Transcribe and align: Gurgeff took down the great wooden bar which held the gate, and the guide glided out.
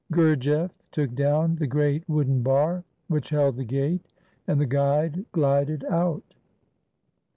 Gurgeff 0.11 0.71
took 0.91 1.13
down 1.13 1.57
the 1.57 1.67
great 1.67 2.09
wooden 2.09 2.41
bar 2.41 2.83
which 3.07 3.29
held 3.29 3.55
the 3.57 3.63
gate, 3.63 4.03
and 4.47 4.59
the 4.59 4.65
guide 4.65 5.23
glided 5.31 5.85
out. 5.85 6.33